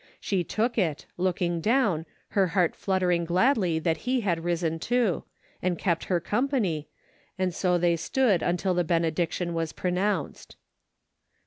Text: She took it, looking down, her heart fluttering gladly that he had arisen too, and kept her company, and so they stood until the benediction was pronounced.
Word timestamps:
She 0.19 0.43
took 0.43 0.79
it, 0.79 1.05
looking 1.15 1.59
down, 1.61 2.07
her 2.29 2.47
heart 2.57 2.75
fluttering 2.75 3.23
gladly 3.23 3.77
that 3.77 3.97
he 3.97 4.21
had 4.21 4.39
arisen 4.39 4.79
too, 4.79 5.25
and 5.61 5.77
kept 5.77 6.05
her 6.05 6.19
company, 6.19 6.87
and 7.37 7.53
so 7.53 7.77
they 7.77 7.95
stood 7.95 8.41
until 8.41 8.73
the 8.73 8.83
benediction 8.83 9.53
was 9.53 9.71
pronounced. 9.73 10.55